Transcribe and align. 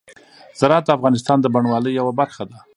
زراعت 0.59 0.83
د 0.85 0.89
افغانستان 0.97 1.37
د 1.41 1.45
بڼوالۍ 1.53 1.91
یوه 1.99 2.13
برخه 2.19 2.43
ده. 2.49 2.57